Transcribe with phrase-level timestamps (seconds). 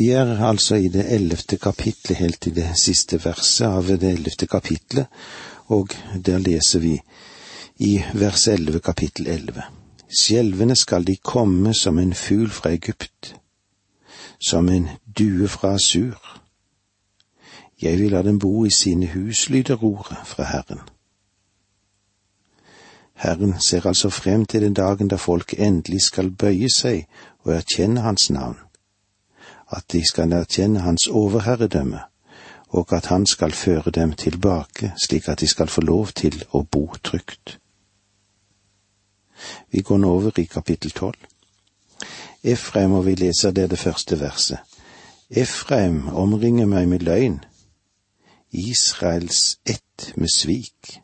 [0.00, 4.46] Vi er altså i det ellevte kapitlet, helt i det siste verset av det ellevte
[4.48, 5.10] kapitlet,
[5.68, 6.94] og der leser vi
[7.84, 9.66] i vers elleve kapittel elleve.
[10.08, 13.34] Skjelvende skal de komme som en fugl fra Egypt,
[14.40, 16.16] som en due fra Asur.
[17.82, 20.80] Jeg vil la dem bo i sine hus, lyder ordet fra Herren.
[23.20, 27.04] Herren ser altså frem til den dagen da folk endelig skal bøye seg
[27.44, 28.56] og erkjenne Hans navn,
[29.70, 32.00] at de skal erkjenne Hans overherredømme,
[32.68, 36.62] og at Han skal føre dem tilbake slik at de skal få lov til å
[36.62, 37.58] bo trygt.
[39.70, 41.18] Vi går nå over i kapittel tolv.
[42.42, 44.58] Efraim, og vi leser det det første verset.
[45.30, 47.40] Efraim omringer meg med løgn,
[48.50, 51.00] Israels ett med svik.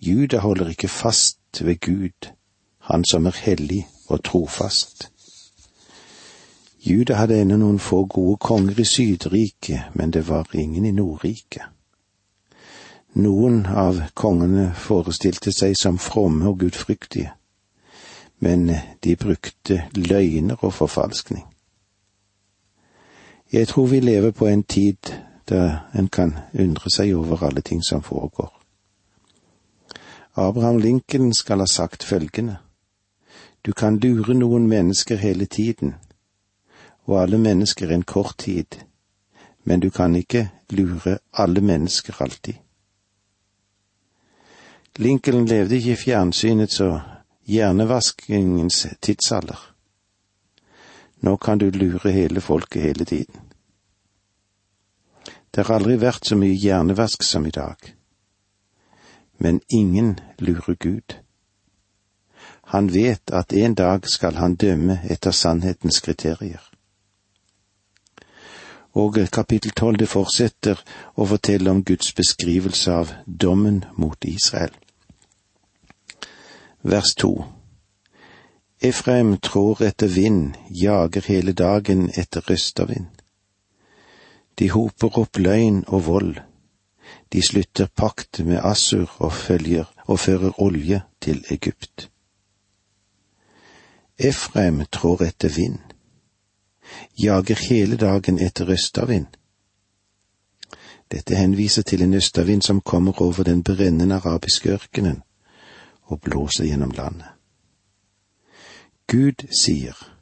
[0.00, 2.32] Juda holder ikke fast ved Gud,
[2.78, 5.10] Han som er hellig og trofast.
[6.86, 11.64] Juda hadde ennå noen få gode konger i Sydriket, men det var ingen i Nordriket.
[13.18, 17.32] Noen av kongene forestilte seg som fromme og gudfryktige,
[18.38, 18.70] men
[19.02, 21.42] de brukte løgner og forfalskning.
[23.52, 25.10] Jeg tror vi lever på en tid
[25.48, 28.52] der en kan undre seg over alle ting som foregår.
[30.36, 32.56] Abraham Lincoln skal ha sagt følgende.
[33.66, 35.94] Du kan lure noen mennesker hele tiden,
[37.06, 38.78] og alle mennesker en kort tid,
[39.64, 42.54] men du kan ikke lure alle mennesker alltid.
[44.96, 47.00] Lincoln levde ikke i fjernsynets og
[47.46, 49.58] hjernevaskingens tidsalder.
[51.20, 53.40] Nå kan du lure hele folket hele tiden.
[55.50, 57.96] Det har aldri vært så mye hjernevask som i dag
[59.38, 61.14] men ingen lurer Gud.
[62.60, 66.62] Han vet at en dag skal han dømme etter sannhetens kriterier.
[68.96, 70.80] Og kapittel tolv det fortsetter
[71.14, 74.72] å fortelle om Guds beskrivelse av dommen mot Israel.
[76.82, 77.34] Vers to
[78.80, 83.08] Efraim trår etter vind, jager hele dagen etter røstervind.
[84.56, 86.36] De hoper opp løgn og vold
[87.32, 92.10] de slutter pakt med Assur og følger og fører olje til Egypt.
[94.18, 95.85] Efraim trår etter vind,
[97.18, 99.26] jager hele dagen etter østavind.
[101.12, 105.22] Dette henviser til en østavind som kommer over den brennende arabiske ørkenen
[106.02, 107.28] og blåser gjennom landet.
[109.06, 110.12] Gud sier,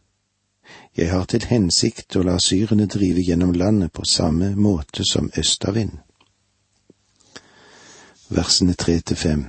[0.96, 5.98] Jeg har til hensikt å la syrene drive gjennom landet på samme måte som østavind
[8.28, 9.44] versene tre til fem.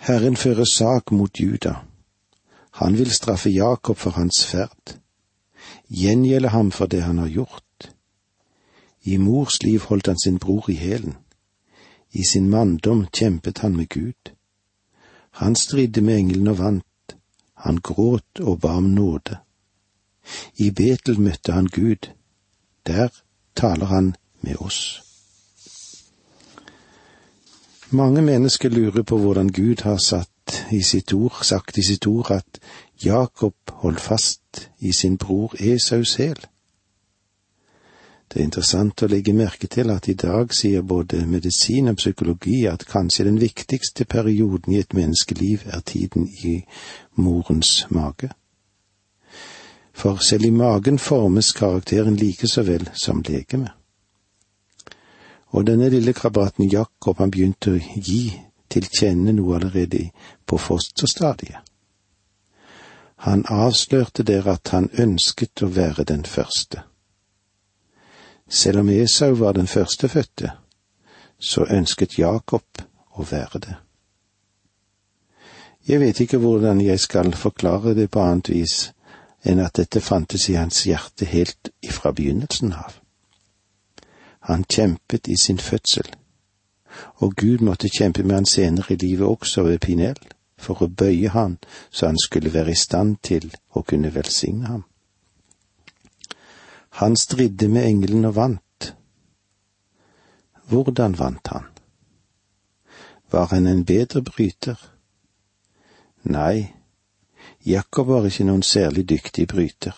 [0.00, 1.85] Herren fører sak mot Juda.
[2.76, 4.98] Han vil straffe Jakob for hans ferd,
[5.88, 7.88] gjengjelde ham for det han har gjort.
[9.02, 11.14] I mors liv holdt han sin bror i hælen.
[12.12, 14.32] I sin manndom kjempet han med Gud.
[15.40, 17.16] Han stridde med engelen og vant.
[17.54, 19.38] Han gråt og ba om nåde.
[20.56, 22.12] I Betel møtte han Gud.
[22.86, 23.08] Der
[23.56, 25.02] taler han med oss.
[27.90, 30.35] Mange mennesker lurer på hvordan Gud har satt
[30.72, 32.60] i sitt ord, sagt i sitt ord at
[33.04, 36.38] Jakob holdt fast i sin bror Esaus hæl.
[38.26, 42.64] Det er interessant å legge merke til at i dag sier både medisin og psykologi
[42.66, 46.56] at kanskje den viktigste perioden i et menneskeliv er tiden i
[47.14, 48.32] morens mage.
[49.94, 53.70] For selv i magen formes karakteren like så vel som legemet.
[55.54, 58.34] Og denne lille krabaten Jakob han begynte å gi
[58.68, 60.10] til kjenne noe allerede
[60.46, 61.62] på fosterstadiet.
[63.16, 66.82] Han avslørte der at han ønsket å være den første.
[68.48, 70.50] Selv om Esau var den førstefødte,
[71.38, 72.82] så ønsket Jakob
[73.16, 73.76] å være det.
[75.88, 78.76] Jeg vet ikke hvordan jeg skal forklare det på annet vis
[79.46, 82.96] enn at dette fantes i hans hjerte helt ifra begynnelsen av.
[84.50, 86.08] Han kjempet i sin fødsel,
[87.14, 90.18] og Gud måtte kjempe med han senere i livet også ved Pinel,
[90.58, 91.58] for å bøye han
[91.90, 94.84] så han skulle være i stand til å kunne velsigne ham.
[97.00, 98.94] Han stridde med engelen og vant.
[100.68, 101.68] Hvordan vant han?
[103.30, 104.80] Var han en bedre bryter?
[106.22, 106.72] Nei,
[107.66, 109.94] Jakob var ikke noen særlig dyktig bryter.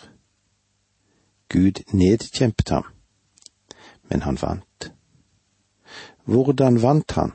[1.49, 2.89] Gud nedkjempet ham
[4.09, 4.68] men han vant.
[6.29, 7.31] Hvordan vant han?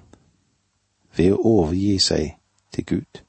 [1.17, 2.37] Ved å overgi seg
[2.75, 3.23] til Gud.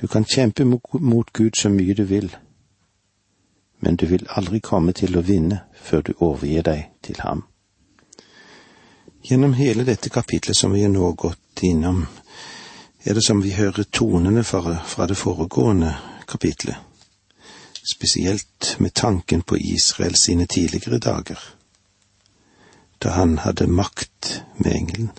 [0.00, 2.26] Du kan kjempe mot Gud så mye du vil,
[3.78, 7.44] men du vil aldri komme til å vinne før du overgir deg til ham.
[9.24, 12.02] Gjennom hele dette kapitlet som vi har nå gått innom,
[13.04, 15.94] er det som vi hører tonene fra, fra det foregående
[16.26, 16.76] kapitlet,
[17.94, 21.38] spesielt med tanken på Israel sine tidligere dager,
[23.02, 25.10] da han hadde makt med engelen.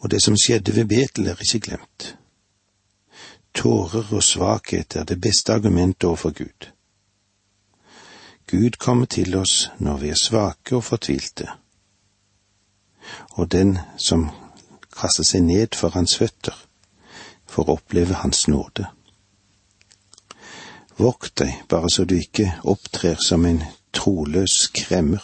[0.00, 2.16] Og det som skjedde ved Betel, er ikke glemt.
[3.54, 6.70] Tårer og svakhet er det beste argumentet overfor Gud.
[8.50, 11.48] Gud kommer til oss når vi er svake og fortvilte,
[13.38, 14.30] og den som
[14.96, 16.56] kaster seg ned for hans føtter,
[17.46, 18.86] får oppleve hans nåde.
[20.98, 23.62] Vokt deg bare så du ikke opptrer som en
[23.94, 25.22] troløs kremmer,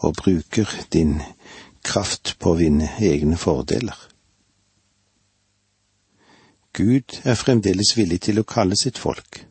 [0.00, 1.20] og bruker din
[1.84, 3.96] kraft på å vinne egne fordeler.
[6.72, 9.42] Gud er fremdeles villig til å kalle sitt folk.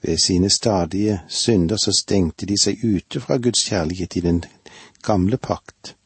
[0.00, 4.44] Ved sine stadige synder så stengte de seg ute fra Guds kjærlighet i den
[5.02, 5.96] gamle pakt.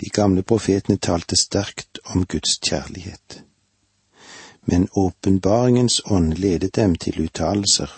[0.00, 3.42] De gamle profetene talte sterkt om Guds kjærlighet
[4.66, 7.92] men åpenbaringens ånd ledet dem til uttalelser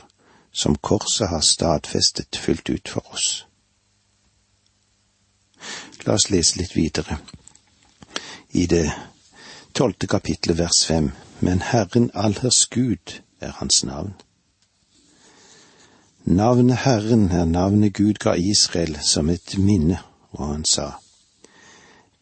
[0.58, 3.28] som korset har stadfestet fullt ut for oss.
[6.06, 7.19] La oss lese litt videre
[8.58, 8.87] i det
[9.78, 11.12] tolvte kapitlet vers fem.
[11.40, 14.14] Men Herren allhers Gud er hans navn.
[16.25, 20.00] Navnet Herren er navnet Gud ga Israel som et minne,
[20.31, 20.90] og han sa,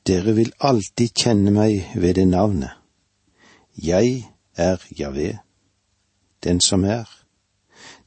[0.07, 2.77] Dere vil alltid kjenne meg ved det navnet.
[3.83, 5.39] Jeg er Javé,
[6.45, 7.09] den som er,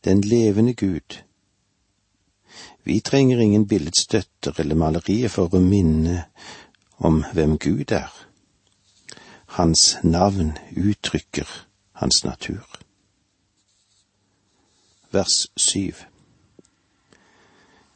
[0.05, 1.23] den levende Gud.
[2.83, 6.23] Vi trenger ingen billedstøtter eller malerier for å minne
[6.97, 8.11] om hvem Gud er.
[9.59, 11.47] Hans navn uttrykker
[11.99, 12.65] hans natur.
[15.11, 16.05] Vers syv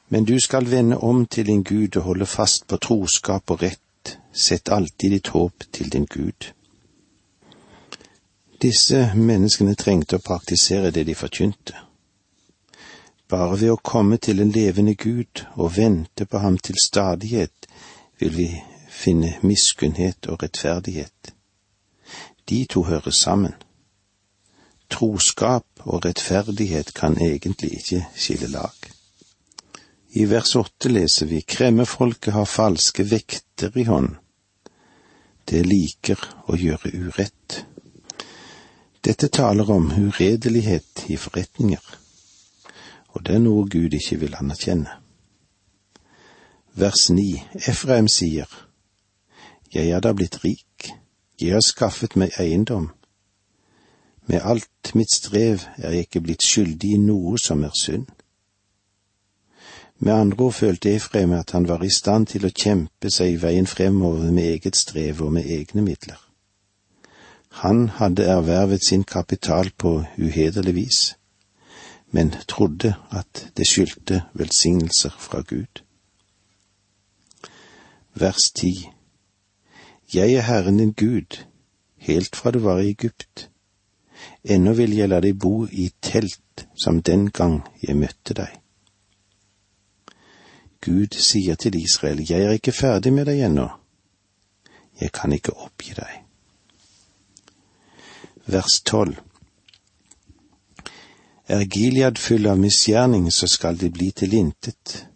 [0.07, 4.17] Men du skal vende om til din Gud og holde fast på troskap og rett,
[4.33, 6.53] sett alltid ditt håp til din Gud.
[8.63, 11.75] Disse menneskene trengte å praktisere det de forkynte.
[13.27, 17.67] Bare ved å komme til en levende Gud og vente på ham til stadighet,
[18.21, 18.47] vil vi
[18.87, 21.33] finne miskunnhet og rettferdighet.
[22.49, 23.57] De to hører sammen.
[24.87, 28.89] Troskap og rettferdighet kan egentlig ikke skille lag.
[30.15, 34.13] I vers åtte leser vi kremmefolket har falske vekter i hånd.
[35.51, 37.63] Det liker å gjøre urett.
[39.03, 41.83] Dette taler om uredelighet i forretninger,
[43.11, 44.93] og det er noe Gud ikke vil anerkjenne.
[46.79, 48.47] Vers ni, Efraim sier,
[49.73, 50.93] Jeg er da blitt rik,
[51.41, 52.91] jeg har skaffet meg eiendom.
[54.25, 58.07] Med alt mitt strev er jeg ikke blitt skyldig i noe som er synd.
[59.99, 63.41] Med andre ord følte Efraim at han var i stand til å kjempe seg i
[63.41, 66.21] veien fremover med eget strev og med egne midler.
[67.53, 71.17] Han hadde ervervet sin kapital på uhederlig vis,
[72.11, 75.83] men trodde at det skyldte velsignelser fra Gud.
[78.13, 78.89] Vers ti
[80.13, 81.45] Jeg er Herren din Gud,
[81.97, 83.49] helt fra du var i Egypt.
[84.43, 88.49] Ennå vil jeg la deg bo i telt som den gang jeg møtte deg.
[90.81, 93.69] Gud sier til Israel, jeg er ikke ferdig med deg ennå,
[95.01, 96.22] jeg kan ikke oppgi deg
[98.45, 99.19] vers tolv.
[101.47, 105.07] Er Gilead full av misgjerning, så skal de bli til intet.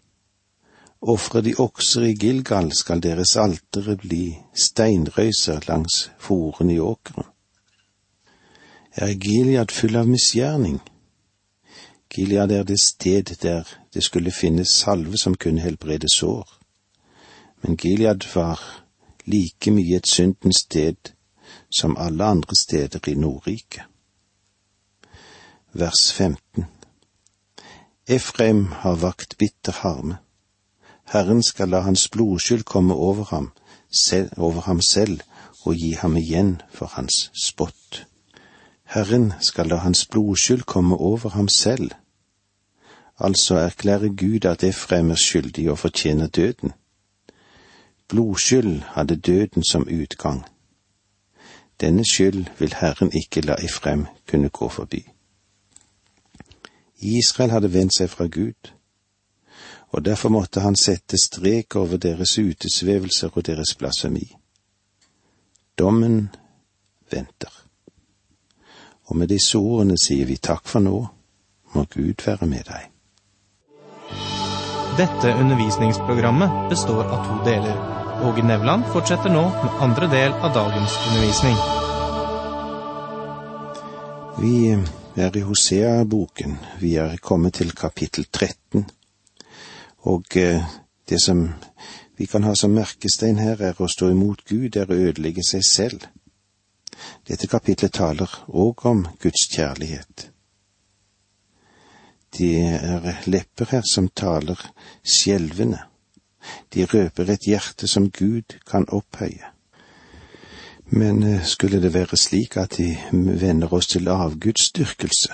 [1.01, 7.25] Ofrer de okser i Gilgal, skal deres altere bli steinrøyser langs forene i åkeren.
[8.97, 10.79] Er Gilead full av misgjerning?
[12.09, 16.47] Gilead er det sted der det skulle finnes salve som kunne helbrede sår,
[17.61, 18.61] men Gilead var
[19.25, 21.16] like mye et syndens sted
[21.69, 23.81] som alle andre steder i Nordriket.
[25.73, 26.65] Vers 15
[28.07, 30.17] Efraim har vakt bitter harme.
[31.05, 33.51] Herren skal la hans blodskyld komme over ham,
[33.91, 35.19] selv, over ham selv
[35.65, 38.05] og gi ham igjen for hans spott.
[38.83, 41.91] Herren skal la hans blodskyld komme over ham selv.
[43.19, 46.71] Altså erklærer Gud at Efraim er skyldig og fortjener døden.
[48.07, 50.45] Blodskyld hadde døden som utgang
[51.81, 55.03] denne skyld vil Herren ikke la Efrem kunne gå forbi.
[56.97, 58.71] Israel hadde vendt seg fra Gud,
[59.89, 64.35] og derfor måtte han sette strek over deres utesvevelser og deres blasfemi.
[65.79, 66.29] Dommen
[67.11, 67.53] venter.
[69.05, 70.97] Og med disse ordene sier vi takk for nå,
[71.73, 72.89] må Gud være med deg.
[74.97, 78.06] Dette undervisningsprogrammet består av to deler.
[78.23, 81.57] Åge Nevland fortsetter nå med andre del av dagens undervisning.
[84.41, 84.77] Vi
[85.15, 86.55] er i Hosea-boken.
[86.79, 88.87] Vi er kommet til kapittel 13.
[90.09, 90.65] Og eh,
[91.09, 91.43] det som
[92.17, 95.65] vi kan ha som merkestein her, er å stå imot Gud, er å ødelegge seg
[95.65, 96.07] selv.
[97.29, 100.31] Dette kapitlet taler òg om Guds kjærlighet.
[102.33, 104.57] Det er lepper her som taler
[105.05, 105.83] skjelvende.
[106.73, 109.53] De røper et hjerte som Gud kan opphøye.
[110.85, 115.33] Men eh, skulle det være slik at de vender oss til avgudsdyrkelse,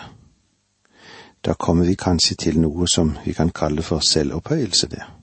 [1.46, 5.20] da kommer vi kanskje til noe som vi kan kalle for selvopphøyelse der.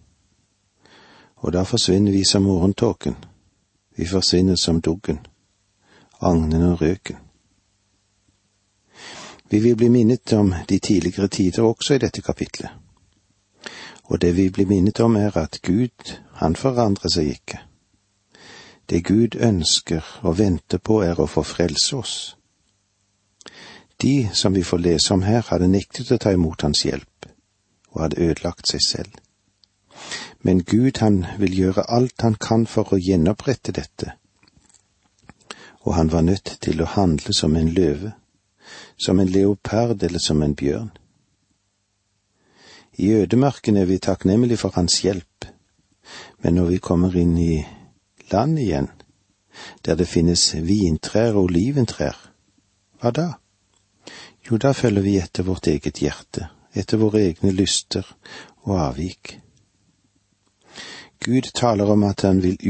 [1.37, 3.17] Og da forsvinner vi som morgentåken,
[3.97, 5.19] vi forsvinner som duggen
[6.21, 7.17] agnen og røken.
[9.51, 12.71] Vi vil bli minnet om de tidligere tider også i dette kapitlet.
[14.11, 17.61] Og det vi blir minnet om er at Gud, han forandrer seg ikke.
[18.91, 22.15] Det Gud ønsker og venter på er å få frelse oss.
[24.03, 27.29] De som vi får lese om her, hadde nektet å ta imot hans hjelp,
[27.93, 29.13] og hadde ødelagt seg selv.
[30.43, 34.17] Men Gud, han vil gjøre alt han kan for å gjenopprette dette,
[35.85, 38.15] og han var nødt til å handle som en løve,
[38.99, 40.91] som en leopard eller som en bjørn.
[43.01, 45.45] I ødemarken er vi takknemlige for hans hjelp,
[46.43, 47.63] men når vi kommer inn i
[48.33, 48.91] land igjen,
[49.85, 52.19] der det finnes vintrær og oliventrær,
[53.01, 53.25] hva da?
[54.45, 58.05] Jo, da følger vi etter vårt eget hjerte, etter våre egne lyster
[58.69, 59.39] og avvik.
[61.25, 62.61] Gud taler om at han vil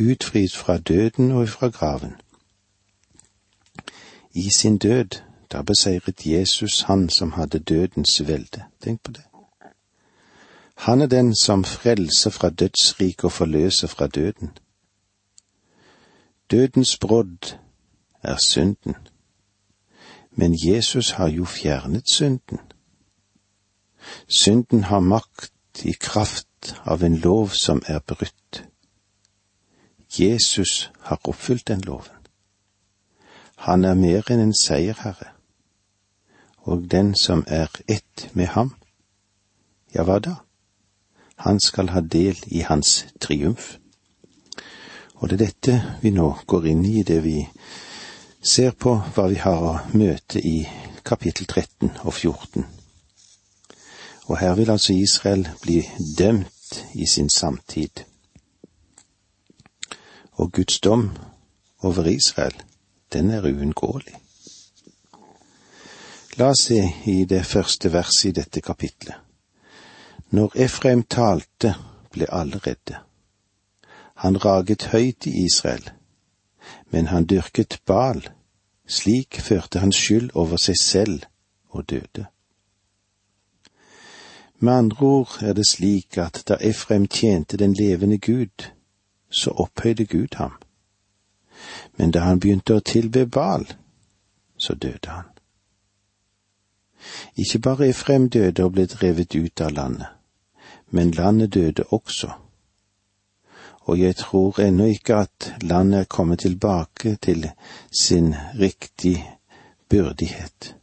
[0.00, 2.16] utfri fra døden og fra graven.
[4.32, 5.20] I sin død,
[5.52, 8.64] da beseiret Jesus han som hadde dødens velde.
[8.80, 9.24] Tenk på det.
[10.76, 14.50] Han er den som frelser fra dødsriket og forløser fra døden.
[16.50, 17.56] Dødens brodd
[18.22, 18.94] er synden,
[20.30, 22.58] men Jesus har jo fjernet synden.
[24.28, 28.64] Synden har makt i kraft av en lov som er brutt.
[30.20, 32.12] Jesus har oppfylt den loven.
[33.56, 35.32] Han er mer enn en seierherre,
[36.58, 38.74] og den som er ett med ham,
[39.94, 40.36] ja, hva da?
[41.36, 43.76] Han skal ha del i hans triumf.
[45.14, 47.38] Og det er dette vi nå går inn i, det vi
[48.40, 50.58] ser på hva vi har å møte i
[51.04, 52.66] kapittel 13 og 14.
[54.26, 55.80] Og her vil altså Israel bli
[56.18, 58.04] dømt i sin samtid.
[60.32, 61.10] Og Guds dom
[61.82, 62.56] over Israel
[63.12, 64.16] den er uunngåelig.
[66.36, 69.25] La oss se i det første verset i dette kapitlet.
[70.30, 71.74] Når Efraim talte,
[72.10, 72.98] ble alle redde.
[74.14, 75.90] Han raget høyt i Israel,
[76.90, 78.28] men han dyrket Bal.
[78.86, 81.22] Slik førte han skyld over seg selv
[81.68, 82.26] og døde.
[84.58, 88.70] Med andre ord er det slik at da Efraim tjente den levende Gud,
[89.30, 90.56] så opphøyde Gud ham
[91.96, 93.66] men da han begynte å tilbe Bal,
[94.56, 95.30] så døde han.
[97.36, 100.15] Ikke bare Efrem døde og ble drevet ut av landet,
[100.96, 102.30] men landet døde også.
[103.86, 107.50] Og jeg tror ennå ikke at landet er kommet tilbake til
[108.00, 109.20] sin riktig
[109.88, 110.74] byrdighet.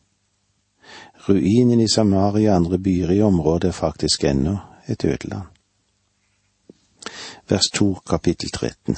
[1.30, 5.48] Ruinen i Samaria og andre byer i området er faktisk ennå et ødeland.
[7.50, 8.98] Vers to kapittel 13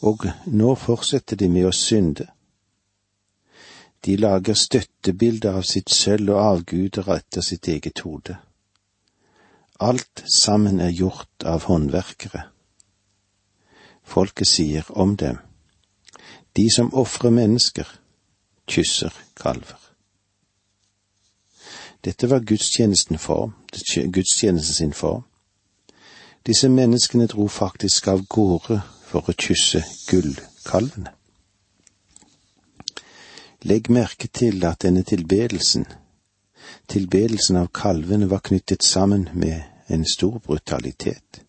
[0.00, 2.26] og nå fortsetter de med å synde.
[4.04, 8.38] De lager støttebilder av sitt sølv og avguder etter sitt eget hode.
[9.80, 12.42] Alt sammen er gjort av håndverkere.
[14.04, 15.38] Folket sier om dem,
[16.56, 17.88] de som ofrer mennesker,
[18.68, 19.78] kysser kalver.
[22.04, 23.52] Dette var gudstjenesten for,
[24.12, 25.24] gudstjenesten sin form.
[26.46, 31.12] Disse menneskene dro faktisk av gårde for å kysse gullkalvene.
[33.62, 35.84] Legg merke til at denne tilbedelsen,
[36.90, 41.42] tilbedelsen av kalvene, var knyttet sammen med en stor brutalitet.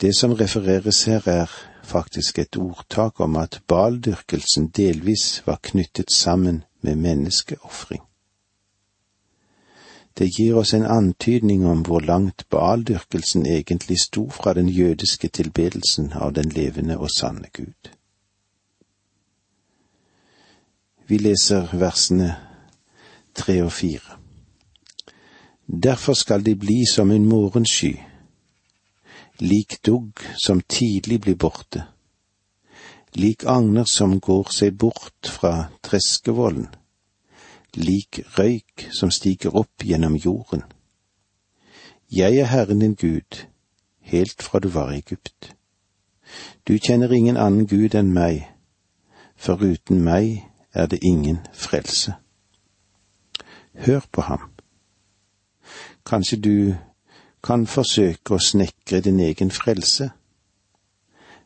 [0.00, 1.50] Det som refereres her, er
[1.84, 8.02] faktisk et ordtak om at baldyrkelsen delvis var knyttet sammen med menneskeofring.
[10.18, 16.12] Det gir oss en antydning om hvor langt baldyrkelsen egentlig sto fra den jødiske tilbedelsen
[16.12, 17.92] av den levende og sanne Gud.
[21.06, 22.36] Vi leser versene
[23.34, 24.18] tre og fire.
[25.82, 27.94] Derfor skal de bli som en morgensky,
[29.38, 30.12] lik dugg
[30.44, 31.84] som tidlig blir borte,
[33.14, 36.66] lik agner som går seg bort fra treskevollen,
[37.74, 40.62] lik røyk som stiger opp gjennom jorden.
[42.10, 43.46] Jeg er Herren din Gud,
[44.00, 45.54] helt fra du var i Egypt.
[46.68, 48.42] Du kjenner ingen annen Gud enn meg,
[49.36, 52.14] for uten meg er det ingen frelse.
[53.74, 54.50] Hør på ham.
[56.06, 56.74] Kanskje du
[57.42, 60.10] kan forsøke å snekre din egen frelse,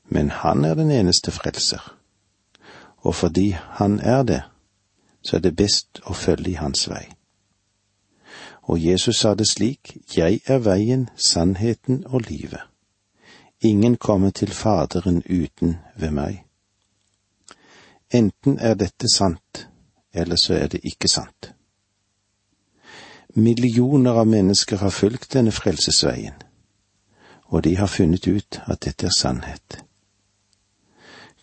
[0.04, 1.83] men han er den eneste frelser,
[2.97, 4.43] og fordi han er det,
[5.23, 7.04] så er det best å følge i hans vei.
[8.62, 12.61] Og Jesus sa det slik, Jeg er veien, sannheten og livet.
[13.61, 16.45] Ingen kommer til Faderen uten ved meg.
[18.11, 19.69] Enten er dette sant,
[20.12, 21.54] eller så er det ikke sant.
[23.35, 26.35] Millioner av mennesker har fulgt denne frelsesveien,
[27.45, 29.83] og de har funnet ut at dette er sannhet.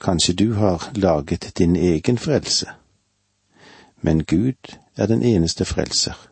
[0.02, 2.68] Kanskje du har laget din egen frelse,
[4.02, 6.32] men Gud er den eneste frelser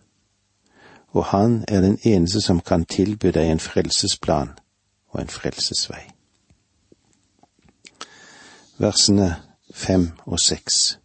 [1.11, 4.49] og han er den eneste som kan tilby deg en frelsesplan
[5.09, 6.03] og en frelsesvei.
[8.77, 9.35] Versene
[9.73, 10.99] fem og seks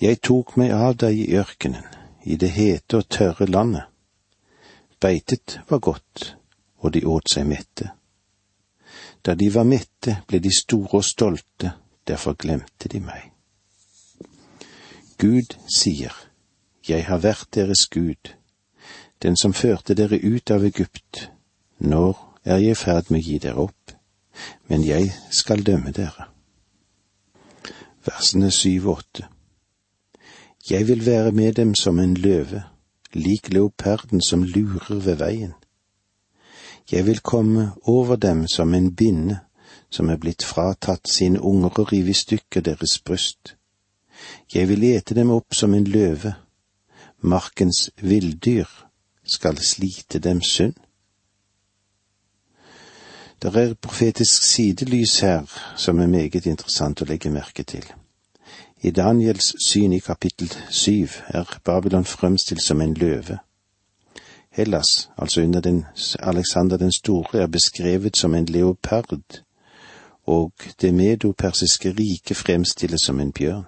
[0.00, 1.84] Jeg tok meg av deg i ørkenen,
[2.24, 3.82] i det hete og tørre landet.
[5.00, 6.36] Beitet var godt,
[6.78, 7.90] og de åt seg mette.
[9.24, 11.72] Da de var mette, ble de store og stolte,
[12.08, 13.30] derfor glemte de meg.
[15.18, 16.12] Gud sier,
[16.88, 18.32] Jeg har vært deres Gud,
[19.22, 21.30] den som førte dere ut av Egypt.
[21.78, 23.92] Når er jeg i ferd med å gi dere opp,
[24.68, 26.30] men jeg skal dømme dere.
[28.06, 29.28] Versene syv og åtte.
[30.68, 32.62] Jeg vil være med dem som en løve,
[33.12, 35.54] lik leoparden som lurer ved veien.
[36.92, 39.40] Jeg vil komme over dem som en binne
[39.90, 43.56] som er blitt fratatt sine unger og rive i stykker deres bryst.
[44.54, 46.34] Jeg vil ete dem opp som en løve,
[47.20, 48.68] markens villdyr
[49.24, 50.74] skal slite dem synd.
[53.42, 57.86] Det er profetisk sidelys her som er meget interessant å legge merke til.
[58.82, 63.38] I Daniels syn i kapittel syv er Babylon fremstilt som en løve.
[64.50, 65.84] Hellas, altså under den
[66.18, 69.18] Alexander den store, er beskrevet som en leopard,
[70.26, 73.64] og det medopersiske riket fremstilles som en bjørn.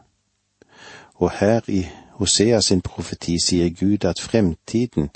[1.14, 5.10] Og her i Hosea sin profeti sier Gud at fremtiden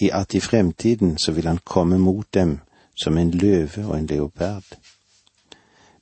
[0.00, 2.58] i at i fremtiden så vil han komme mot dem
[2.96, 4.64] som en løve og en leopard.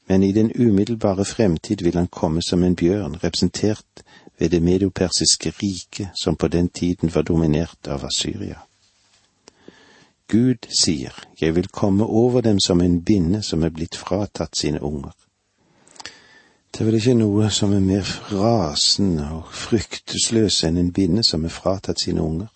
[0.08, 4.02] Men i den umiddelbare fremtid vil han komme som en bjørn, representert
[4.38, 8.58] ved det medopersiske riket som på den tiden var dominert av Asyria.
[10.28, 14.82] Gud sier, Jeg vil komme over dem som en binne som er blitt fratatt sine
[14.82, 15.12] unger.
[16.72, 21.44] Det er vel ikke noe som er mer rasende og fryktesløse enn en binne som
[21.44, 22.48] er fratatt sine unger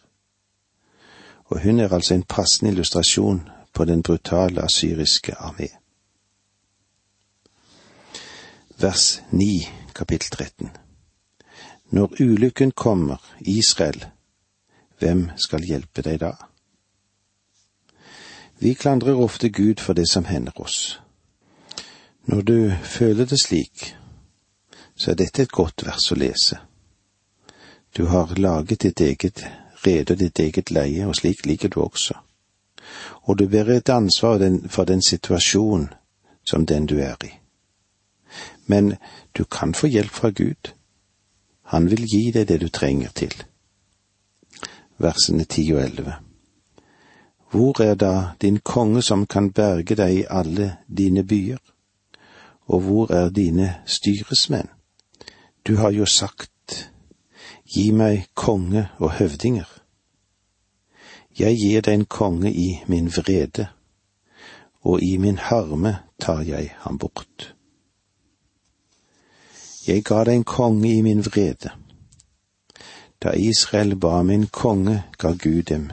[1.53, 5.82] og hun er altså en passende illustrasjon på den brutale asyriske armé.
[8.83, 10.71] Vers 9, kapittel 13
[11.91, 14.07] Når ulykken kommer, Israel,
[14.99, 16.33] hvem skal hjelpe deg da?
[18.59, 21.01] Vi klandrer ofte Gud for det som hender oss.
[22.27, 23.95] Når du føler det slik,
[24.97, 26.59] så er dette et godt vers å lese.
[27.97, 29.45] Du har laget ditt eget
[29.87, 32.19] rede ditt eget leie, og slik liker du også.
[33.31, 35.87] Og du bærer et ansvar for den situasjon
[36.43, 37.42] som den du er i.
[38.67, 38.95] Men
[39.39, 40.73] du kan få hjelp fra Gud.
[41.63, 43.35] Han vil gi deg det du trenger til.
[44.99, 46.15] Versene ti og elleve.
[47.51, 51.61] Hvor er da din konge som kan berge deg i alle dine byer?
[52.67, 54.69] Og hvor er dine styresmenn?
[55.67, 56.51] Du har jo sagt
[57.73, 59.69] Gi meg konge og høvdinger.
[61.39, 63.71] Jeg gir deg en konge i min vrede,
[64.85, 67.55] og i min harme tar jeg ham bort.
[69.87, 71.73] Jeg ga deg en konge i min vrede.
[73.23, 75.91] Da Israel ba om en konge, ga Gud dem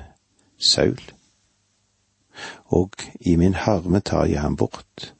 [0.57, 1.01] Saul.
[2.65, 5.13] Og i min harme tar jeg ham bort.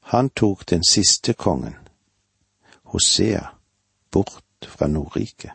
[0.00, 1.74] Han tok den siste kongen,
[2.82, 3.40] Hosea,
[4.10, 5.50] bort fra Nordriket.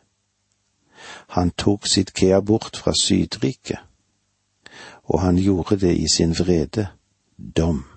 [1.27, 3.79] Han tok sitt Kea bort fra Sydriket,
[5.03, 6.87] og han gjorde det i sin vrede,
[7.57, 7.90] dom.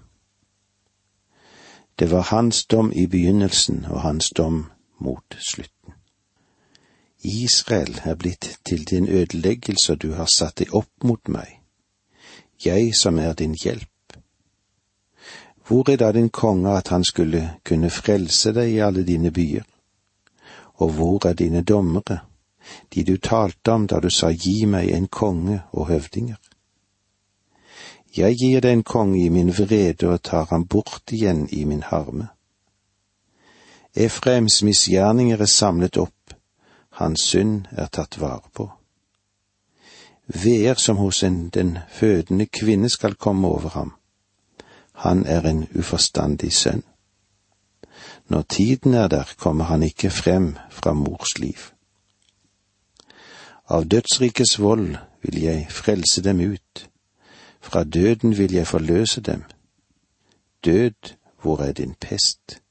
[1.99, 4.65] Det var hans dom i begynnelsen og hans dom
[4.99, 5.93] mot slutten.
[7.25, 11.61] Israel er blitt til din ødeleggelse, og du har satt deg opp mot meg,
[12.65, 14.19] jeg som er din hjelp.
[15.67, 19.65] Hvor er da din konge at han skulle kunne frelse deg i alle dine byer?
[20.75, 22.19] Og hvor er dine dommere,
[22.95, 26.37] de du talte om da du sa gi meg en konge og høvdinger?
[28.17, 31.83] Jeg gir deg en konge i min vrede og tar ham bort igjen i min
[31.83, 32.29] harme.
[33.95, 36.35] Efraims misgjerninger er samlet opp,
[37.01, 38.71] hans synd er tatt vare på.
[40.27, 43.95] Veer som hos en den fødende kvinne skal komme over ham
[44.95, 46.83] han er en uforstandig sønn.
[48.29, 51.59] Når tiden er der, kommer han ikke frem fra mors liv.
[53.69, 56.89] Av dødsrikes vold vil jeg frelse dem ut,
[57.75, 59.43] fra døden vil jeg forløse dem.
[60.65, 62.63] Død, hvor er din pest?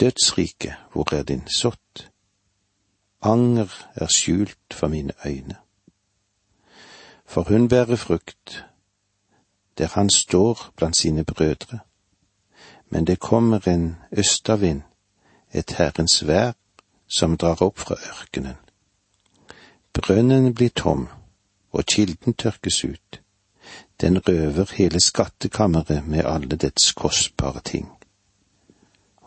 [0.00, 2.10] Dødsrike, hvor er din sott?
[3.22, 5.56] Anger er skjult for mine øyne.
[7.26, 8.64] For hun bærer frukt,
[9.78, 11.78] der han står blant sine brødre.
[12.90, 14.82] Men det kommer en østavind,
[15.54, 16.52] et Herrens vær,
[17.06, 18.56] som drar opp fra ørkenen.
[19.92, 21.08] Brønnen blir tom,
[21.70, 23.22] og kilden tørkes ut.
[24.00, 27.88] Den røver hele skattkammeret med alle dets kostbare ting.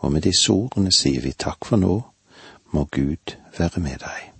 [0.00, 2.00] Og med disse ordene sier vi takk for nå,
[2.72, 4.31] må Gud være med deg.